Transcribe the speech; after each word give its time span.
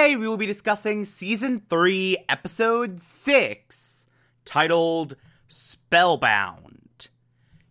Today 0.00 0.16
we 0.16 0.26
will 0.26 0.38
be 0.38 0.46
discussing 0.46 1.04
season 1.04 1.60
3, 1.68 2.24
episode 2.26 3.00
6, 3.00 4.06
titled 4.46 5.14
Spellbound. 5.46 7.08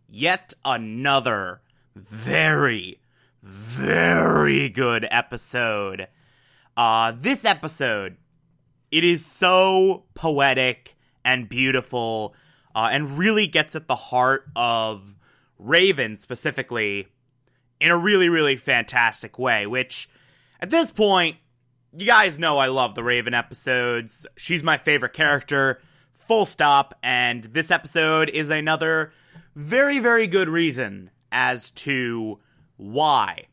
Yet 0.08 0.54
another 0.64 1.62
very, 1.96 3.00
very 3.42 4.70
good 4.70 5.08
episode. 5.10 6.08
Uh, 6.78 7.14
this 7.18 7.46
episode, 7.46 8.18
it 8.92 9.04
is 9.04 9.26
so 9.26 10.04
poetic 10.14 10.96
and 11.26 11.50
beautiful, 11.50 12.36
uh, 12.76 12.90
and 12.92 13.18
really 13.18 13.48
gets 13.48 13.76
at 13.76 13.88
the 13.88 13.96
heart 13.96 14.46
of 14.56 15.16
Raven 15.58 16.20
specifically 16.20 17.08
in 17.82 17.90
a 17.90 17.98
really, 17.98 18.30
really 18.30 18.56
fantastic 18.56 19.40
way, 19.40 19.66
which 19.66 20.08
at 20.62 20.70
this 20.70 20.92
point, 20.92 21.38
you 21.98 22.06
guys 22.06 22.38
know 22.38 22.58
I 22.58 22.68
love 22.68 22.96
the 22.96 23.04
Raven 23.04 23.34
episodes. 23.34 24.28
She's 24.36 24.64
my 24.64 24.78
favorite 24.78 25.14
character, 25.14 25.82
full 26.14 26.46
stop. 26.46 26.94
And 27.02 27.46
this 27.46 27.72
episode 27.72 28.30
is 28.30 28.50
another 28.50 29.12
very, 29.56 30.00
very 30.00 30.28
good 30.28 30.50
reason 30.50 31.10
as 31.32 31.72
to 31.72 32.40
why. 32.78 33.48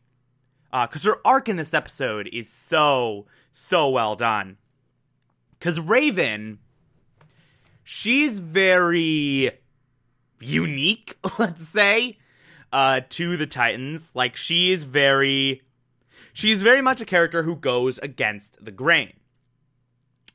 Because 0.70 1.06
uh, 1.06 1.10
her 1.10 1.20
arc 1.24 1.48
in 1.48 1.56
this 1.56 1.72
episode 1.72 2.28
is 2.32 2.50
so, 2.50 3.26
so 3.52 3.88
well 3.88 4.16
done. 4.16 4.58
Because 5.58 5.80
Raven, 5.80 6.58
she's 7.82 8.38
very 8.38 9.50
unique, 10.40 11.16
let's 11.38 11.66
say, 11.66 12.18
uh, 12.72 13.00
to 13.08 13.38
the 13.38 13.46
Titans. 13.46 14.14
Like, 14.14 14.36
she 14.36 14.70
is 14.70 14.84
very 14.84 15.62
She's 16.36 16.62
very 16.62 16.82
much 16.82 17.00
a 17.00 17.06
character 17.06 17.44
who 17.44 17.56
goes 17.56 17.98
against 18.00 18.62
the 18.62 18.70
grain. 18.70 19.14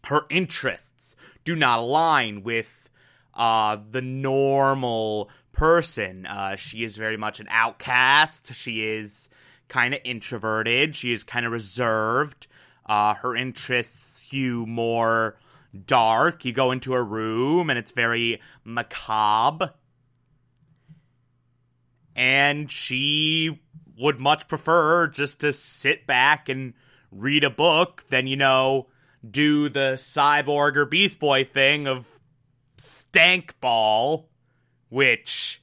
Her 0.06 0.24
interests 0.32 1.16
do 1.46 1.56
not 1.56 1.78
align 1.78 2.42
with 2.42 2.90
uh, 3.36 3.78
the 3.88 4.02
normal 4.02 5.30
person. 5.52 6.26
Uh, 6.26 6.56
she 6.56 6.84
is 6.84 6.98
very 6.98 7.18
much 7.18 7.40
an 7.40 7.46
outcast. 7.52 8.52
She 8.56 8.84
is 8.84 9.30
kind 9.68 9.94
of 9.94 10.00
introverted. 10.04 10.96
She 10.96 11.12
is 11.12 11.24
kind 11.24 11.46
of 11.46 11.52
reserved. 11.52 12.48
Uh, 12.88 13.14
her 13.14 13.36
interests 13.36 14.24
skew 14.24 14.66
more 14.66 15.38
dark. 15.86 16.44
You 16.46 16.52
go 16.52 16.72
into 16.72 16.96
a 16.96 17.04
room 17.04 17.70
and 17.70 17.78
it's 17.78 17.92
very 17.92 18.42
macabre. 18.64 19.76
And 22.16 22.72
she 22.72 23.60
would 24.02 24.20
much 24.20 24.48
prefer 24.48 25.08
just 25.08 25.40
to 25.40 25.54
sit 25.54 26.08
back 26.08 26.50
and 26.50 26.74
read 27.12 27.44
a 27.44 27.50
book 27.50 28.04
than, 28.10 28.26
you 28.26 28.36
know, 28.36 28.88
do 29.30 29.70
the 29.70 29.94
cyborg 29.96 30.76
or 30.76 30.86
Beast 30.86 31.20
Boy 31.20 31.44
thing 31.44 31.88
of 31.88 32.20
stank 32.78 33.60
ball, 33.62 34.28
which, 34.90 35.62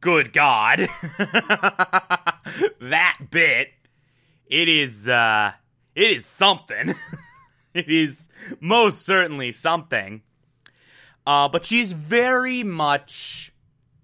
good 0.00 0.32
God, 0.32 0.88
that 2.80 3.18
bit, 3.30 3.70
it 4.46 4.68
is, 4.68 5.08
uh, 5.08 5.52
it 5.96 6.10
is 6.12 6.26
something. 6.26 6.94
it 7.74 7.88
is 7.88 8.28
most 8.60 9.04
certainly 9.04 9.50
something. 9.50 10.22
Uh, 11.26 11.48
but 11.48 11.64
she's 11.64 11.92
very 11.92 12.62
much 12.62 13.52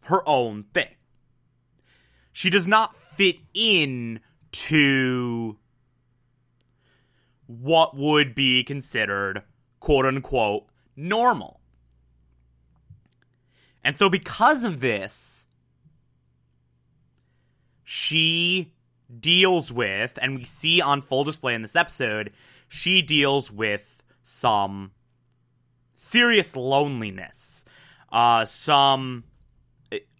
her 0.04 0.28
own 0.28 0.64
thing. 0.74 0.88
She 2.40 2.48
does 2.48 2.66
not 2.66 2.96
fit 2.96 3.36
in 3.52 4.20
to 4.52 5.58
what 7.46 7.94
would 7.94 8.34
be 8.34 8.64
considered 8.64 9.42
quote 9.78 10.06
unquote 10.06 10.64
normal. 10.96 11.60
And 13.84 13.94
so, 13.94 14.08
because 14.08 14.64
of 14.64 14.80
this, 14.80 15.48
she 17.84 18.72
deals 19.20 19.70
with, 19.70 20.18
and 20.22 20.34
we 20.36 20.44
see 20.44 20.80
on 20.80 21.02
full 21.02 21.24
display 21.24 21.54
in 21.54 21.60
this 21.60 21.76
episode, 21.76 22.32
she 22.68 23.02
deals 23.02 23.52
with 23.52 24.02
some 24.22 24.92
serious 25.94 26.56
loneliness, 26.56 27.66
uh, 28.10 28.46
some 28.46 29.24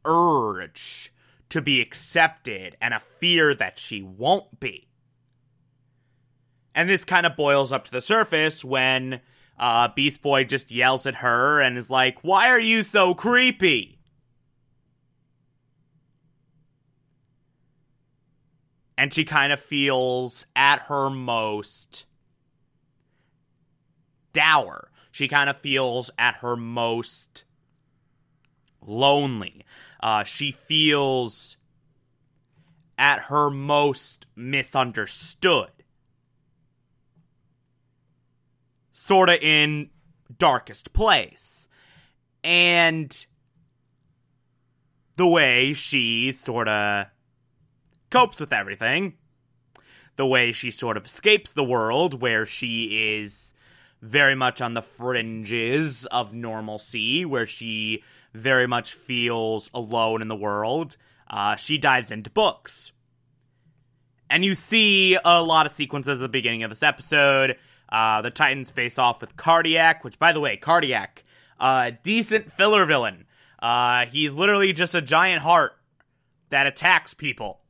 urge 0.05 1.15
to 1.51 1.61
be 1.61 1.81
accepted 1.81 2.77
and 2.81 2.95
a 2.95 3.01
fear 3.01 3.55
that 3.55 3.79
she 3.79 4.03
won't 4.03 4.59
be. 4.59 4.89
And 6.75 6.89
this 6.89 7.05
kind 7.05 7.27
of 7.27 7.37
boils 7.37 7.73
up 7.73 7.85
to 7.85 7.91
the 7.91 8.01
surface 8.01 8.65
when 8.65 9.21
uh, 9.59 9.89
Beast 9.95 10.23
Boy 10.23 10.45
just 10.45 10.71
yells 10.71 11.07
at 11.07 11.17
her 11.17 11.61
and 11.61 11.77
is 11.77 11.91
like, 11.91 12.21
Why 12.23 12.49
are 12.49 12.61
you 12.61 12.83
so 12.83 13.15
creepy? 13.15 13.99
And 18.97 19.13
she 19.13 19.25
kind 19.25 19.53
of 19.53 19.61
feels 19.61 20.47
at 20.55 20.83
her 20.83 21.11
most 21.11 22.05
dour. 24.33 24.91
She 25.11 25.27
kind 25.27 25.51
of 25.51 25.59
feels 25.59 26.11
at 26.19 26.37
her 26.37 26.57
most 26.57 27.45
lonely. 28.85 29.65
Uh, 30.03 30.25
she 30.25 30.53
feels 30.53 31.57
at 32.99 33.23
her 33.25 33.51
most 33.51 34.27
misunderstood. 34.37 35.71
Sort 38.93 39.31
of 39.31 39.37
in 39.41 39.91
darkest 40.39 40.93
place. 40.93 41.69
And 42.45 43.27
the 45.17 45.27
way 45.27 45.73
she 45.73 46.33
sort 46.33 46.69
of 46.69 47.07
copes 48.11 48.41
with 48.41 48.53
everything, 48.53 49.15
the 50.17 50.27
way 50.27 50.53
she 50.53 50.71
sort 50.71 50.97
of 50.97 51.07
escapes 51.07 51.53
the 51.53 51.65
world 51.65 52.21
where 52.21 52.45
she 52.45 53.19
is 53.19 53.55
very 54.03 54.35
much 54.35 54.61
on 54.61 54.75
the 54.75 54.83
fringes 54.83 56.07
of 56.07 56.33
normalcy, 56.33 57.25
where 57.25 57.47
she 57.47 58.03
very 58.33 58.67
much 58.67 58.95
feels 58.95 59.71
alone 59.75 60.23
in 60.23 60.29
the 60.29 60.37
world. 60.37 60.97
Uh, 61.29 61.57
she 61.57 61.79
dives 61.79 62.11
into 62.11 62.31
books. 62.31 62.93
And 64.29 64.45
you 64.45 64.55
see 64.55 65.19
a 65.25 65.43
lot 65.43 65.67
of 65.67 65.73
sequences 65.73 66.21
at 66.21 66.23
the 66.23 66.29
beginning 66.29 66.63
of 66.63 66.71
this 66.71 66.83
episode. 66.83 67.57
Uh, 67.89 68.23
the 68.23 68.31
Titans 68.31 68.71
face 68.71 68.99
off 68.99 69.21
with 69.21 69.37
Kardiak, 69.37 70.05
which, 70.05 70.19
by 70.19 70.33
the 70.33 70.41
way, 70.41 70.57
Kardiak, 70.57 71.25
uh, 71.59 71.91
decent 72.05 72.53
filler 72.53 72.87
villain. 72.87 73.27
Uh, 73.61 74.07
he's 74.07 74.35
literally 74.35 74.73
just 74.73 74.95
a 74.95 75.03
giant 75.03 75.43
heart 75.43 75.73
that 76.51 76.67
attacks 76.67 77.15
people. 77.15 77.61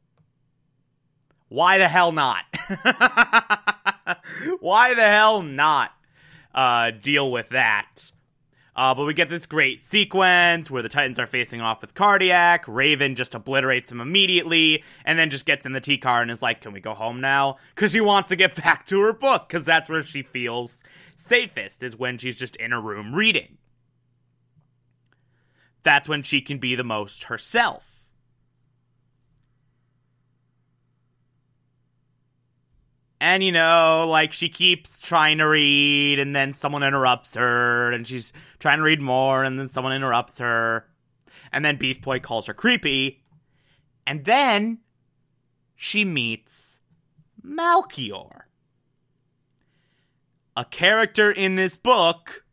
Why 1.49 1.79
the 1.79 1.89
hell 1.89 2.13
not? 2.13 2.45
Why 4.61 4.95
the 4.95 5.07
hell 5.07 5.43
not 5.43 5.91
uh, 6.55 6.93
deal 6.93 7.33
with 7.33 7.49
that? 7.49 8.13
Uh, 8.81 8.95
but 8.95 9.05
we 9.05 9.13
get 9.13 9.29
this 9.29 9.45
great 9.45 9.85
sequence 9.85 10.71
where 10.71 10.83
the 10.83 10.89
Titans 10.89 11.19
are 11.19 11.27
facing 11.27 11.61
off 11.61 11.83
with 11.83 11.93
Kardiak. 11.93 12.61
Raven 12.67 13.15
just 13.15 13.35
obliterates 13.35 13.93
him 13.93 14.01
immediately, 14.01 14.83
and 15.05 15.19
then 15.19 15.29
just 15.29 15.45
gets 15.45 15.67
in 15.67 15.73
the 15.75 15.83
T 15.83 15.99
car 15.99 16.23
and 16.23 16.31
is 16.31 16.41
like, 16.41 16.63
"Can 16.63 16.73
we 16.73 16.81
go 16.81 16.95
home 16.95 17.21
now?" 17.21 17.59
Because 17.75 17.93
she 17.93 18.01
wants 18.01 18.31
to 18.31 18.37
get 18.37 18.55
back 18.65 18.87
to 18.87 18.99
her 19.03 19.13
book, 19.13 19.49
because 19.49 19.67
that's 19.67 19.91
where 19.91 20.03
she 20.03 20.23
feels 20.23 20.83
safest. 21.15 21.83
Is 21.83 21.95
when 21.95 22.17
she's 22.17 22.39
just 22.39 22.57
in 22.57 22.71
her 22.71 22.81
room 22.81 23.15
reading. 23.15 23.59
That's 25.83 26.09
when 26.09 26.23
she 26.23 26.41
can 26.41 26.57
be 26.57 26.75
the 26.75 26.83
most 26.83 27.25
herself. 27.25 27.90
And 33.21 33.45
you 33.45 33.53
know, 33.53 34.07
like 34.09 34.33
she 34.33 34.49
keeps 34.49 34.97
trying 34.97 35.39
to 35.39 35.45
read, 35.45 36.19
and 36.19 36.35
then 36.35 36.55
someone 36.55 36.83
interrupts 36.83 37.35
her, 37.35 37.93
and 37.93 38.07
she's 38.07 38.33
trying 38.59 38.79
to 38.79 38.85
read 38.85 39.01
more, 39.01 39.45
and 39.45 39.59
then 39.59 39.69
someone 39.69 39.93
interrupts 39.93 40.39
her. 40.39 40.87
And 41.53 41.65
then 41.65 41.77
Beast 41.77 42.01
Boy 42.01 42.21
calls 42.21 42.47
her 42.47 42.55
creepy. 42.55 43.23
And 44.07 44.25
then 44.25 44.79
she 45.75 46.05
meets 46.05 46.81
Malchior. 47.45 48.43
A 50.57 50.65
character 50.65 51.31
in 51.31 51.57
this 51.57 51.77
book 51.77 52.45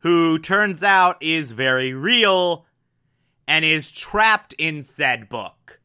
who 0.00 0.38
turns 0.38 0.82
out 0.82 1.22
is 1.22 1.52
very 1.52 1.92
real 1.92 2.66
and 3.46 3.64
is 3.64 3.90
trapped 3.90 4.54
in 4.58 4.82
said 4.82 5.28
book. 5.28 5.80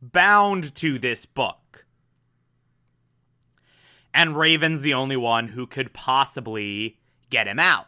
Bound 0.00 0.74
to 0.76 0.98
this 0.98 1.26
book 1.26 1.61
and 4.14 4.36
Raven's 4.36 4.82
the 4.82 4.94
only 4.94 5.16
one 5.16 5.48
who 5.48 5.66
could 5.66 5.92
possibly 5.92 6.98
get 7.30 7.46
him 7.46 7.58
out. 7.58 7.86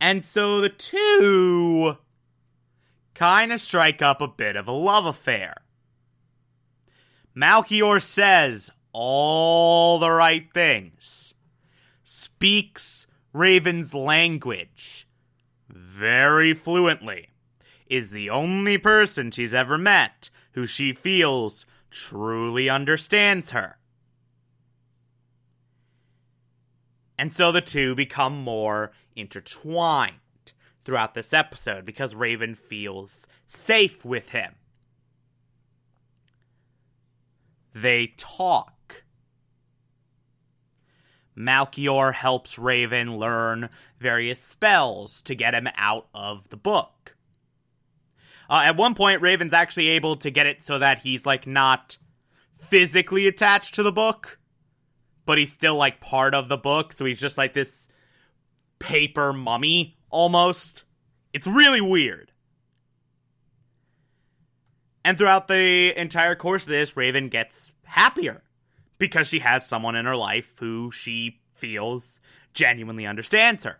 And 0.00 0.22
so 0.22 0.60
the 0.60 0.68
two 0.68 1.96
kind 3.14 3.52
of 3.52 3.60
strike 3.60 4.00
up 4.00 4.20
a 4.20 4.28
bit 4.28 4.56
of 4.56 4.68
a 4.68 4.72
love 4.72 5.04
affair. 5.04 5.56
Malchior 7.36 8.00
says 8.00 8.70
all 8.92 9.98
the 9.98 10.10
right 10.10 10.48
things, 10.52 11.34
speaks 12.02 13.06
Raven's 13.32 13.94
language 13.94 15.06
very 15.68 16.54
fluently, 16.54 17.28
is 17.86 18.12
the 18.12 18.30
only 18.30 18.78
person 18.78 19.30
she's 19.30 19.54
ever 19.54 19.76
met 19.76 20.30
who 20.52 20.66
she 20.66 20.92
feels 20.92 21.66
truly 21.90 22.68
understands 22.68 23.50
her. 23.50 23.78
And 27.18 27.32
so 27.32 27.50
the 27.50 27.60
two 27.60 27.94
become 27.94 28.38
more 28.42 28.92
intertwined 29.16 30.14
throughout 30.84 31.14
this 31.14 31.32
episode 31.32 31.84
because 31.84 32.14
Raven 32.14 32.54
feels 32.54 33.26
safe 33.46 34.04
with 34.04 34.30
him. 34.30 34.54
They 37.74 38.14
talk. 38.16 39.04
Malchior 41.36 42.14
helps 42.14 42.58
Raven 42.58 43.18
learn 43.18 43.68
various 44.00 44.40
spells 44.40 45.22
to 45.22 45.34
get 45.34 45.54
him 45.54 45.68
out 45.76 46.08
of 46.14 46.48
the 46.48 46.56
book. 46.56 47.16
Uh, 48.48 48.62
at 48.64 48.76
one 48.76 48.94
point, 48.94 49.20
Raven's 49.20 49.52
actually 49.52 49.88
able 49.88 50.16
to 50.16 50.30
get 50.30 50.46
it 50.46 50.60
so 50.60 50.78
that 50.78 51.00
he's 51.00 51.26
like 51.26 51.46
not 51.46 51.98
physically 52.56 53.26
attached 53.26 53.74
to 53.74 53.82
the 53.82 53.92
book, 53.92 54.38
but 55.26 55.38
he's 55.38 55.52
still 55.52 55.76
like 55.76 56.00
part 56.00 56.34
of 56.34 56.48
the 56.48 56.56
book. 56.56 56.92
So 56.92 57.04
he's 57.04 57.20
just 57.20 57.36
like 57.36 57.52
this 57.52 57.88
paper 58.78 59.32
mummy 59.32 59.98
almost. 60.10 60.84
It's 61.32 61.46
really 61.46 61.80
weird. 61.80 62.32
And 65.04 65.16
throughout 65.16 65.48
the 65.48 65.98
entire 65.98 66.34
course 66.34 66.64
of 66.64 66.70
this, 66.70 66.96
Raven 66.96 67.28
gets 67.28 67.72
happier 67.84 68.42
because 68.98 69.28
she 69.28 69.38
has 69.38 69.66
someone 69.66 69.94
in 69.94 70.06
her 70.06 70.16
life 70.16 70.52
who 70.58 70.90
she 70.90 71.40
feels 71.54 72.20
genuinely 72.52 73.06
understands 73.06 73.64
her. 73.64 73.78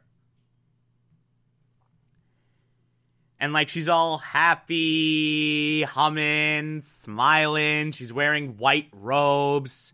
And 3.40 3.52
like 3.52 3.68
she's 3.68 3.88
all 3.88 4.18
happy, 4.18 5.82
humming, 5.82 6.80
smiling. 6.80 7.92
She's 7.92 8.12
wearing 8.12 8.56
white 8.56 8.88
robes, 8.92 9.92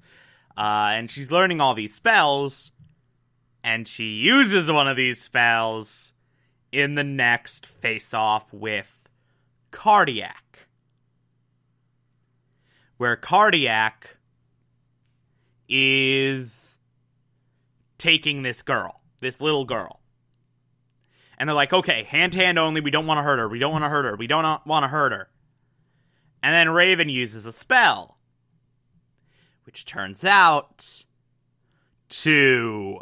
uh, 0.57 0.93
and 0.93 1.11
she's 1.11 1.31
learning 1.31 1.61
all 1.61 1.75
these 1.75 1.95
spells. 1.95 2.71
And 3.63 3.87
she 3.87 4.05
uses 4.05 4.71
one 4.71 4.89
of 4.89 4.97
these 4.97 5.21
spells 5.21 6.13
in 6.73 6.95
the 6.95 7.05
next 7.05 7.67
face 7.67 8.15
off 8.15 8.53
with 8.53 9.09
Kardiak. 9.73 10.69
Where 12.97 13.17
Kardiak 13.17 14.17
is 15.69 16.79
taking 17.99 18.43
this 18.43 18.63
girl, 18.63 19.01
this 19.21 19.41
little 19.41 19.65
girl 19.65 20.01
and 21.45 21.49
they're 21.51 21.55
like, 21.55 21.75
okay, 21.75 22.05
hand 22.05 22.33
to 22.33 22.39
hand 22.39 22.59
only. 22.59 22.81
We 22.81 22.91
don't 22.91 23.07
want 23.07 23.19
to 23.19 23.23
hurt 23.23 23.39
her. 23.39 23.47
We 23.47 23.59
don't 23.59 23.73
want 23.73 23.85
to 23.85 23.91
hurt 23.91 24.07
her. 24.07 24.17
We 24.17 24.27
don't 24.27 24.67
want 24.67 24.83
to 24.83 24.89
hurt 24.89 25.13
her. 25.13 25.29
And 26.43 26.55
then 26.55 26.71
Raven 26.71 27.11
uses 27.11 27.45
a 27.45 27.53
spell, 27.53 28.17
which 29.67 29.85
turns 29.85 30.25
out 30.25 31.05
to 32.09 32.99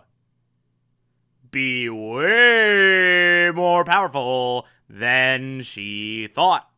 be 1.52 1.88
way 1.88 3.52
more 3.54 3.84
powerful 3.84 4.66
than 4.90 5.60
she 5.60 6.26
thought. 6.26 6.68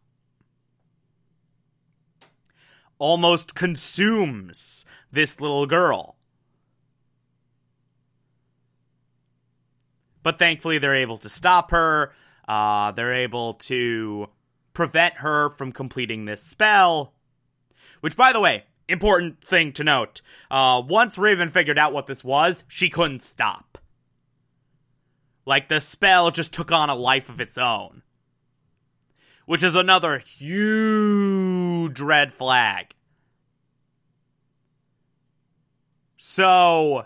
Almost 2.98 3.54
consumes 3.54 4.84
this 5.10 5.40
little 5.40 5.64
girl. 5.64 6.18
But 10.24 10.40
thankfully, 10.40 10.78
they're 10.78 10.96
able 10.96 11.18
to 11.18 11.28
stop 11.28 11.70
her. 11.70 12.12
Uh, 12.48 12.90
they're 12.90 13.14
able 13.14 13.54
to 13.54 14.28
prevent 14.72 15.18
her 15.18 15.50
from 15.50 15.70
completing 15.70 16.24
this 16.24 16.42
spell. 16.42 17.14
Which, 18.00 18.16
by 18.16 18.32
the 18.32 18.40
way, 18.40 18.64
important 18.88 19.44
thing 19.44 19.72
to 19.74 19.84
note. 19.84 20.22
Uh, 20.50 20.82
once 20.84 21.16
Raven 21.16 21.50
figured 21.50 21.78
out 21.78 21.92
what 21.92 22.06
this 22.06 22.24
was, 22.24 22.64
she 22.66 22.88
couldn't 22.88 23.22
stop. 23.22 23.78
Like, 25.46 25.68
the 25.68 25.80
spell 25.80 26.30
just 26.30 26.52
took 26.52 26.72
on 26.72 26.90
a 26.90 26.94
life 26.94 27.28
of 27.28 27.40
its 27.40 27.58
own. 27.58 28.02
Which 29.44 29.62
is 29.62 29.76
another 29.76 30.18
huge 30.18 32.00
red 32.00 32.32
flag. 32.32 32.94
So, 36.16 37.04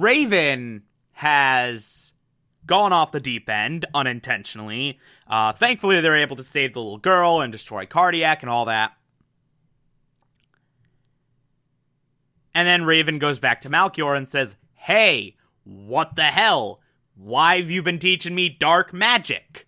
Raven 0.00 0.84
has 1.12 2.12
gone 2.64 2.92
off 2.92 3.12
the 3.12 3.20
deep 3.20 3.48
end 3.48 3.84
unintentionally. 3.94 4.98
Uh, 5.26 5.52
thankfully, 5.52 6.00
they're 6.00 6.16
able 6.16 6.36
to 6.36 6.44
save 6.44 6.72
the 6.72 6.80
little 6.80 6.98
girl 6.98 7.40
and 7.40 7.52
destroy 7.52 7.84
Kardiak 7.84 8.40
and 8.40 8.48
all 8.50 8.64
that. 8.64 8.92
And 12.54 12.66
then 12.66 12.84
Raven 12.84 13.18
goes 13.18 13.38
back 13.38 13.60
to 13.62 13.70
Malchior 13.70 14.16
and 14.16 14.26
says, 14.26 14.56
Hey, 14.74 15.36
what 15.64 16.16
the 16.16 16.24
hell? 16.24 16.80
Why 17.14 17.58
have 17.58 17.70
you 17.70 17.82
been 17.82 17.98
teaching 17.98 18.34
me 18.34 18.48
dark 18.48 18.92
magic? 18.92 19.66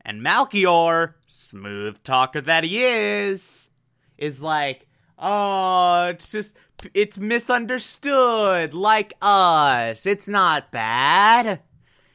And 0.00 0.20
Malchior, 0.20 1.14
smooth 1.26 2.02
talker 2.02 2.40
that 2.40 2.64
he 2.64 2.84
is, 2.84 3.70
is 4.16 4.42
like, 4.42 4.88
Oh, 5.18 6.06
it's 6.08 6.30
just 6.30 6.54
it's 6.94 7.18
misunderstood 7.18 8.74
like 8.74 9.14
us. 9.20 10.06
It's 10.06 10.28
not 10.28 10.70
bad. 10.70 11.60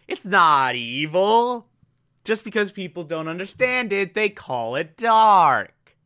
It's 0.08 0.26
not 0.26 0.76
evil. 0.76 1.68
Just 2.24 2.44
because 2.44 2.72
people 2.72 3.04
don't 3.04 3.28
understand 3.28 3.92
it, 3.92 4.14
they 4.14 4.30
call 4.30 4.76
it 4.76 4.96
dark. 4.96 5.98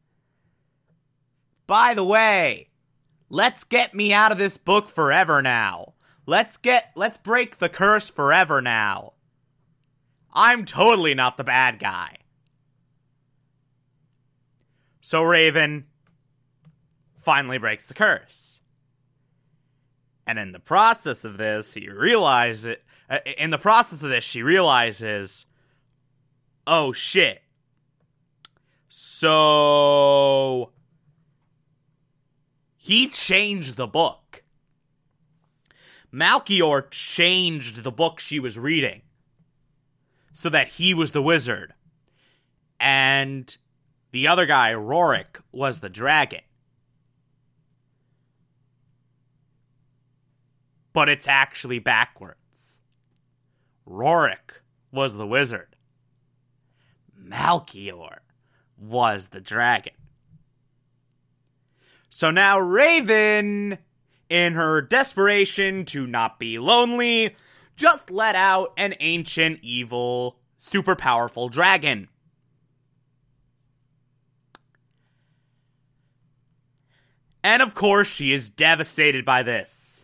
By 1.68 1.94
the 1.94 2.04
way, 2.04 2.70
let's 3.30 3.64
get 3.64 3.94
me 3.94 4.14
out 4.14 4.32
of 4.32 4.38
this 4.38 4.58
book 4.58 4.90
forever 4.90 5.42
now. 5.42 5.94
Let's 6.26 6.58
get 6.58 6.92
let's 6.96 7.18
break 7.18 7.58
the 7.58 7.70
curse 7.70 8.10
forever 8.10 8.62
now. 8.62 9.14
I'm 10.34 10.66
totally 10.66 11.14
not 11.14 11.38
the 11.38 11.44
bad 11.44 11.80
guy. 11.80 12.18
So 15.02 15.24
Raven, 15.24 15.86
finally 17.28 17.58
breaks 17.58 17.90
the 17.90 17.94
curse. 17.94 18.62
And 20.26 20.40
in 20.40 20.54
the 20.54 20.60
process 20.60 21.26
of 21.26 21.36
this, 21.36 21.74
he 21.74 21.90
realizes 21.90 22.78
uh, 23.10 23.18
in 23.38 23.50
the 23.50 23.58
process 23.58 24.02
of 24.02 24.10
this, 24.10 24.24
she 24.24 24.42
realizes, 24.42 25.46
oh 26.66 26.94
shit. 26.94 27.42
So 28.88 30.72
he 32.78 33.10
changed 33.10 33.76
the 33.76 33.88
book. 33.88 34.42
Malchior 36.14 36.90
changed 36.92 37.84
the 37.84 37.92
book 37.92 38.22
she 38.22 38.40
was 38.40 38.58
reading 38.58 39.02
so 40.32 40.48
that 40.48 40.70
he 40.70 40.94
was 40.94 41.12
the 41.12 41.22
wizard. 41.22 41.74
And 42.80 43.54
the 44.12 44.30
other 44.30 44.46
guy, 44.46 44.72
Rorek, 44.72 45.42
was 45.52 45.82
the 45.82 45.90
dragon. 45.90 46.40
But 50.98 51.10
it's 51.10 51.28
actually 51.28 51.78
backwards. 51.78 52.80
Rorek 53.88 54.64
was 54.92 55.14
the 55.14 55.28
wizard. 55.28 55.76
Malchior 57.16 58.22
was 58.76 59.28
the 59.28 59.40
dragon. 59.40 59.94
So 62.10 62.32
now 62.32 62.60
Raven, 62.60 63.78
in 64.28 64.54
her 64.56 64.82
desperation 64.82 65.86
to 65.86 66.08
not 66.08 66.40
be 66.40 66.58
lonely, 66.58 67.36
just 67.76 68.10
let 68.10 68.34
out 68.34 68.74
an 68.76 68.96
ancient, 69.00 69.60
evil, 69.62 70.40
super 70.58 70.96
powerful 70.96 71.48
dragon. 71.48 72.10
And 77.44 77.62
of 77.62 77.76
course, 77.76 78.08
she 78.08 78.34
is 78.34 78.50
devastated 78.50 79.24
by 79.24 79.44
this. 79.44 79.97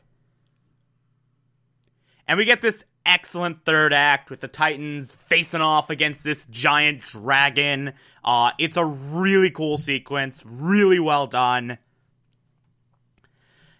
And 2.28 2.38
we 2.38 2.46
get 2.46 2.62
this 2.62 2.86
excellent 3.06 3.66
third 3.66 3.94
act 3.94 4.30
with 4.30 4.40
the 4.40 4.48
Titans 4.48 5.12
facing 5.12 5.62
off 5.62 5.90
against 5.90 6.24
this 6.24 6.46
giant 6.50 7.02
dragon. 7.02 7.94
Uh, 8.24 8.52
it's 8.58 8.78
a 8.78 8.86
really 8.86 9.52
cool 9.52 9.78
sequence, 9.78 10.42
really 10.46 11.00
well 11.00 11.28
done. 11.28 11.78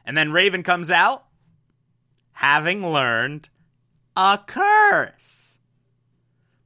And 0.06 0.18
then 0.18 0.34
Raven 0.34 0.64
comes 0.64 0.92
out, 0.92 1.26
having 2.34 2.86
learned 2.86 3.48
a 4.18 4.40
curse, 4.46 5.60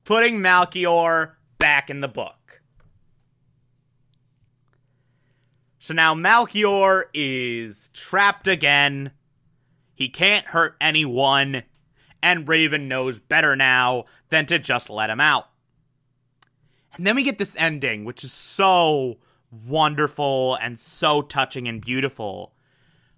putting 0.03 0.37
Malchior 0.37 1.33
back 1.59 1.89
in 1.89 2.01
the 2.01 2.07
book. 2.07 2.61
So 5.79 5.93
now 5.93 6.15
Malchior 6.15 7.03
is 7.13 7.89
trapped 7.93 8.47
again. 8.47 9.11
He 9.97 10.09
can't 10.09 10.45
hurt 10.45 10.75
anyone, 10.79 11.63
and 12.21 12.47
Raven 12.47 12.87
knows 12.87 13.19
better 13.19 13.55
now 13.55 14.05
than 14.29 14.45
to 14.45 14.59
just 14.59 14.91
let 14.91 15.09
him 15.09 15.19
out. 15.19 15.47
And 16.93 17.07
then 17.07 17.15
we 17.15 17.23
get 17.23 17.39
this 17.39 17.55
ending, 17.57 18.05
which 18.05 18.23
is 18.23 18.31
so 18.31 19.17
wonderful 19.65 20.53
and 20.61 20.77
so 20.77 21.23
touching 21.23 21.67
and 21.67 21.81
beautiful. 21.81 22.53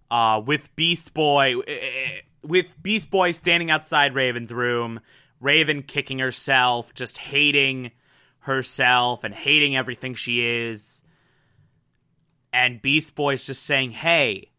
Uh, 0.10 0.42
with 0.46 0.74
Beast 0.78 1.14
Boy, 1.14 1.60
eh, 1.68 1.80
eh, 1.82 2.22
with 2.44 2.82
Beast 2.82 3.12
Boy 3.12 3.34
standing 3.34 3.70
outside 3.70 4.16
Raven's 4.16 4.54
room, 4.54 5.02
Raven 5.42 5.84
kicking 5.84 6.20
herself, 6.20 6.94
just 6.94 7.18
hating 7.18 7.92
herself 8.40 9.26
and 9.26 9.36
hating 9.36 9.76
everything 9.76 10.16
she 10.16 10.46
is. 10.46 11.02
And 12.54 12.82
Beast 12.82 13.16
Boy's 13.16 13.46
just 13.46 13.64
saying, 13.64 13.92
hey, 13.92 14.52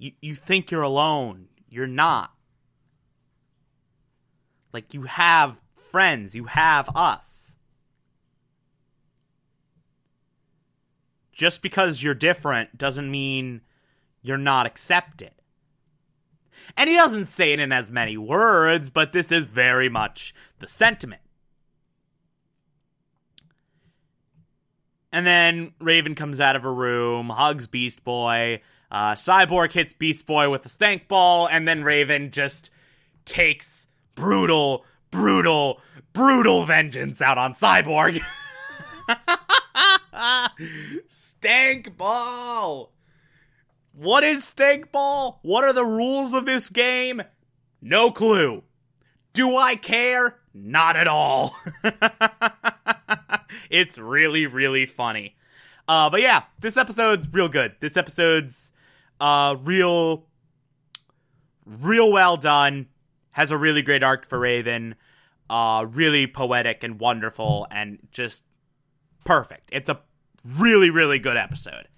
you, 0.00 0.12
you 0.22 0.34
think 0.34 0.70
you're 0.70 0.82
alone. 0.82 1.48
You're 1.68 1.86
not. 1.86 2.32
Like, 4.72 4.94
you 4.94 5.02
have 5.02 5.60
friends, 5.74 6.34
you 6.34 6.44
have 6.44 6.88
us. 6.96 7.56
Just 11.32 11.60
because 11.60 12.02
you're 12.02 12.14
different 12.14 12.78
doesn't 12.78 13.10
mean 13.10 13.60
you're 14.22 14.38
not 14.38 14.66
accepted. 14.66 15.32
And 16.76 16.88
he 16.88 16.96
doesn't 16.96 17.26
say 17.26 17.52
it 17.52 17.60
in 17.60 17.70
as 17.70 17.90
many 17.90 18.16
words, 18.16 18.88
but 18.88 19.12
this 19.12 19.30
is 19.30 19.44
very 19.44 19.88
much 19.88 20.34
the 20.60 20.68
sentiment. 20.68 21.22
And 25.12 25.26
then 25.26 25.74
Raven 25.78 26.14
comes 26.14 26.40
out 26.40 26.56
of 26.56 26.62
her 26.62 26.72
room, 26.72 27.28
hugs 27.28 27.66
Beast 27.66 28.02
Boy. 28.02 28.62
Uh, 28.90 29.12
Cyborg 29.12 29.72
hits 29.72 29.92
Beast 29.92 30.26
Boy 30.26 30.50
with 30.50 30.66
a 30.66 30.68
stank 30.68 31.06
ball, 31.06 31.46
and 31.46 31.66
then 31.66 31.84
Raven 31.84 32.30
just 32.30 32.70
takes 33.24 33.86
brutal, 34.14 34.84
brutal, 35.10 35.80
brutal 36.12 36.64
vengeance 36.64 37.22
out 37.22 37.38
on 37.38 37.54
Cyborg. 37.54 38.20
stank 41.08 41.96
ball! 41.96 42.92
What 43.92 44.24
is 44.24 44.44
stank 44.44 44.92
ball? 44.92 45.38
What 45.42 45.64
are 45.64 45.72
the 45.72 45.84
rules 45.84 46.32
of 46.32 46.46
this 46.46 46.68
game? 46.68 47.22
No 47.80 48.10
clue. 48.10 48.62
Do 49.32 49.56
I 49.56 49.76
care? 49.76 50.38
Not 50.52 50.96
at 50.96 51.06
all. 51.06 51.56
it's 53.70 53.98
really, 53.98 54.46
really 54.46 54.86
funny. 54.86 55.36
Uh, 55.86 56.10
but 56.10 56.20
yeah, 56.20 56.42
this 56.60 56.76
episode's 56.76 57.32
real 57.32 57.48
good. 57.48 57.74
This 57.80 57.96
episode's 57.96 58.69
uh, 59.20 59.56
real, 59.62 60.26
real 61.64 62.12
well 62.12 62.36
done. 62.36 62.86
Has 63.32 63.50
a 63.50 63.58
really 63.58 63.82
great 63.82 64.02
arc 64.02 64.28
for 64.28 64.38
Raven. 64.38 64.96
Uh, 65.48 65.86
really 65.90 66.26
poetic 66.26 66.84
and 66.84 67.00
wonderful, 67.00 67.66
and 67.70 67.98
just 68.12 68.44
perfect. 69.24 69.68
It's 69.72 69.88
a 69.88 70.00
really, 70.44 70.90
really 70.90 71.18
good 71.18 71.36
episode. 71.36 71.88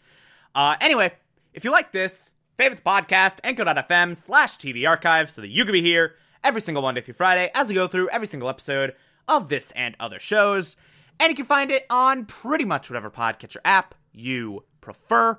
Uh, 0.55 0.76
anyway, 0.81 1.12
if 1.52 1.64
you 1.64 1.71
like 1.71 1.93
this, 1.93 2.33
favorite 2.57 2.83
the 2.83 2.83
podcast, 2.83 3.41
anchor.fm 3.45 4.17
slash 4.17 4.57
TV 4.57 4.88
archive 4.88 5.31
so 5.31 5.43
that 5.43 5.49
you 5.49 5.64
can 5.64 5.73
be 5.73 5.83
here 5.83 6.14
every 6.43 6.61
single 6.61 6.83
Monday 6.83 7.00
through 7.00 7.14
Friday 7.14 7.50
as 7.55 7.69
we 7.69 7.75
go 7.75 7.87
through 7.87 8.09
every 8.09 8.26
single 8.26 8.49
episode 8.49 8.95
of 9.29 9.49
this 9.49 9.71
and 9.73 9.97
other 10.00 10.19
shows. 10.19 10.76
And 11.21 11.31
you 11.31 11.37
can 11.37 11.45
find 11.45 11.71
it 11.71 11.87
on 11.91 12.25
pretty 12.25 12.64
much 12.64 12.91
whatever 12.91 13.11
podcatcher 13.11 13.59
app 13.64 13.95
you 14.12 14.64
prefer. 14.81 15.38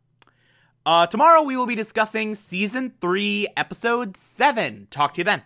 Uh, 0.85 1.05
tomorrow 1.05 1.43
we 1.43 1.55
will 1.55 1.67
be 1.67 1.75
discussing 1.75 2.33
Season 2.33 2.91
3, 3.01 3.47
Episode 3.55 4.17
7. 4.17 4.87
Talk 4.89 5.13
to 5.13 5.19
you 5.19 5.23
then. 5.23 5.39